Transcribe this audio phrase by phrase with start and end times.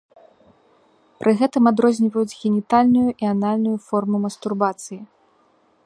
[1.19, 4.99] Пры гэтым адрозніваюць генітальную і анальную формы мастурбацыі.